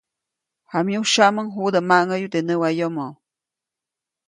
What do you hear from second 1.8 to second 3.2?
maʼŋäyu teʼ näwayomo.